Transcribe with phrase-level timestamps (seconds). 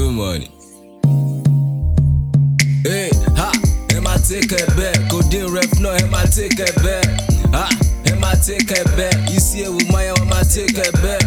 [0.00, 0.48] money.
[2.84, 3.52] Hey, ha,
[3.88, 7.52] ẹ máa take bẹ́ẹ̀, kò dín ref náà ẹ máa take ẹ bẹ́ẹ̀.
[7.52, 7.68] Ha,
[8.04, 11.20] ẹ máa take ẹ bẹ́ẹ̀, isi ewu máyà wọn máa take ẹ bẹ́ẹ̀.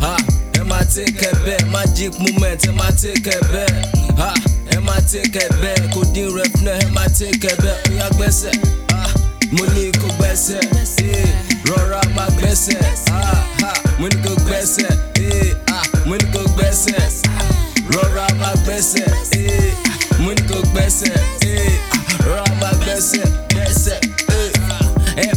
[0.00, 0.16] Ha,
[0.58, 4.16] ẹ máa take ẹ bẹ́ẹ̀, magic moment ẹ máa take ẹ bẹ́ẹ̀.
[4.20, 4.34] Ha,
[4.70, 7.76] ẹ máa take bẹ́ẹ̀, kò dín ref náà ẹ máa take ẹ bẹ́ẹ̀.
[7.90, 8.54] Ó yá gbẹ́sẹ̀,
[8.92, 9.02] ha,
[9.52, 10.60] mo ní kó gbẹ́sẹ̀,
[11.10, 11.28] eh,
[11.66, 12.28] rọra máa
[18.64, 19.06] gbẹ́sẹ̀,
[19.38, 19.72] eh,
[20.20, 21.14] mo ní kó gbẹ́sẹ̀,
[21.46, 23.24] eh, ah, rọra máa gbẹ́sẹ̀,
[24.38, 24.50] eh.
[25.24, 25.32] Ẹ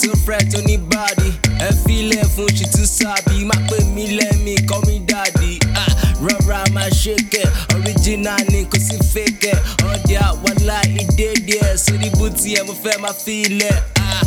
[0.00, 0.08] tó
[0.52, 1.28] tó ní báàdì.
[1.66, 5.58] Ẹ filẹ̀ fún ṣì tún sábì, má pè mí lẹ́mí, kọ́ mi.
[5.82, 5.90] Ah,
[6.24, 7.46] Rọra máa ṣèkẹ̀,
[7.76, 9.56] original ni kò sí fẹ́kẹ̀.
[9.92, 13.76] Ọdẹ àwọlá ìdédé ẹ̀ sórí bùtì ẹ̀ mo fẹ́ máa fi ilẹ̀.
[13.98, 14.22] Ah,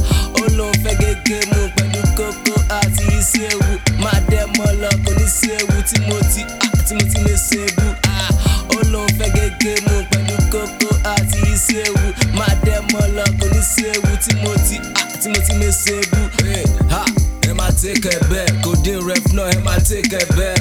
[14.68, 16.20] ti ah, tí mo ti lè ṣèbù.
[16.44, 17.04] Hey, ha,
[17.50, 20.56] ẹ máa take ẹ bẹ́ẹ̀, kò dín ref náà ẹ máa take ẹ bẹ́ẹ̀.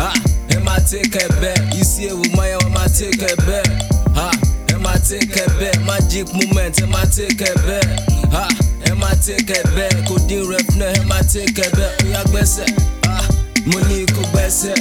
[0.00, 0.12] Ha,
[0.54, 3.64] ẹ máa take ẹ bẹ́ẹ̀, isi ewu máyà wọn máa take ẹ bẹ́ẹ̀.
[4.18, 4.30] Ha,
[4.72, 7.84] ẹ máa take ẹ bẹ́ẹ̀, magic moment ẹ máa take ẹ bẹ́ẹ̀.
[8.34, 8.44] Ha,
[8.90, 11.90] ẹ máa take ẹ bẹ́ẹ̀, kò dín ref náà ẹ máa take ẹ bẹ́ẹ̀.
[12.04, 12.68] Ó yá gbẹ́sẹ̀,
[13.08, 13.24] ah,
[13.66, 14.74] mo ní kó gbẹ́sẹ̀,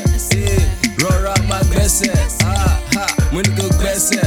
[1.02, 2.16] rọra máa gbẹ́sẹ̀.
[2.46, 4.24] Ah, ha, mo ní kó gbẹ́sẹ̀,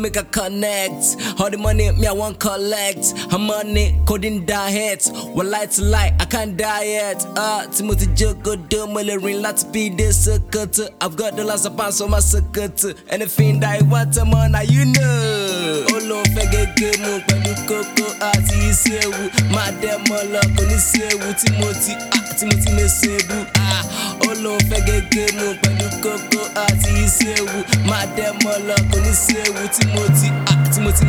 [0.00, 1.16] make a connect.
[1.40, 3.14] All the money me I want collect.
[3.30, 5.08] I'm money coding diet.
[5.12, 7.24] One light to light, I can't diet.
[7.36, 10.88] Ah, uh, Timothy Joko rìn láti bí dé Sokoto.
[11.00, 12.94] I've got the last of upon so my Sokoto.
[13.08, 15.84] Anything that I want, I'm on, now you know.
[15.94, 19.22] Ó lóun gégé mu pẹ̀lú kókó àti iṣẹ́ ewu.
[19.54, 21.92] Máa dẹ́ mọ́ lọ kò ní sí ewu tí mo ti
[22.38, 23.36] tí mo ti ṣebú.
[23.58, 23.82] Ah,
[24.28, 27.58] Ó lóun fẹ́ gégé mu pẹ̀lú kókó àti iṣẹ́ ewu.
[27.88, 30.28] Máa dẹ́ mọ́ lọ kò ní sí ewu tí mo ti
[30.72, 31.04] tí mo ti.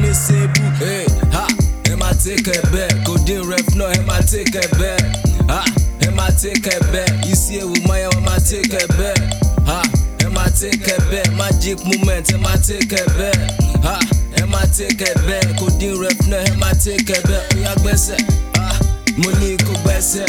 [0.80, 1.46] Hey, ha,
[1.92, 4.98] ẹ máa take ẹ bẹ́ẹ̀, kò dín ref náà ẹ máa take ẹ bẹ́ẹ̀.
[6.06, 9.16] Ẹ máa take ẹ bẹ́ẹ̀, isi ewu máyà wọn máa take ẹ bẹ́ẹ̀.
[10.26, 14.21] Ẹ máa take ẹ bẹ́ẹ̀, magic moment ẹ máa take ẹ bẹ́ẹ̀.
[14.52, 17.42] Ha, ẹ máa take ẹ bẹ́ẹ̀, kò dín ref náà ẹ máa take ẹ bẹ́ẹ̀.
[17.56, 18.18] Ó yá gbẹ́sẹ̀,
[18.60, 18.76] ah,
[19.18, 20.26] mo ní kó gbẹ́sẹ̀,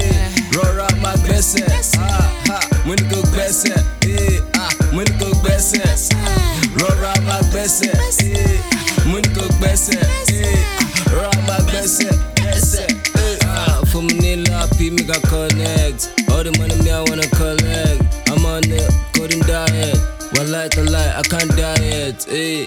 [0.00, 1.66] eh, rọra máa gbẹ́sẹ̀.
[2.48, 3.78] Ha, mo ní kó gbẹ́sẹ̀,
[4.08, 4.40] eh,
[4.92, 6.18] mo ní.
[6.80, 7.92] Rọra máa gbẹ́sẹ̀,
[8.40, 8.60] eh,
[9.06, 9.44] mo ní kó
[10.28, 10.58] eh,
[11.12, 12.86] rọra máa gbẹ́sẹ̀, gbẹ́sẹ̀,
[13.24, 13.38] eh.
[13.90, 16.00] Fún mi ní lápí, make I connect.
[16.30, 18.00] All the money me I wanna collect.
[18.30, 18.80] I'm on the
[19.14, 19.98] coding diet.
[20.38, 22.26] One light, a light, I can't diet.
[22.30, 22.66] Eh.